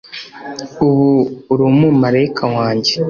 ubu 0.85 1.09
uri 1.51 1.63
umumarayika 1.71 2.43
wanjye 2.55 2.93